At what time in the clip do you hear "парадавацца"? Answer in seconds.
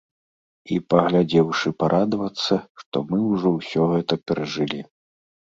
1.83-2.55